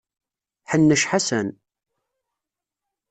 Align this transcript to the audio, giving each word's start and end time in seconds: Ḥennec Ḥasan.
Ḥennec 0.71 1.03
Ḥasan. 1.09 1.47